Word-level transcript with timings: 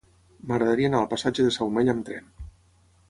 M'agradaria 0.51 0.89
anar 0.91 1.01
al 1.05 1.11
passatge 1.13 1.47
de 1.49 1.53
Saumell 1.59 1.93
amb 1.97 2.05
tren. 2.09 2.33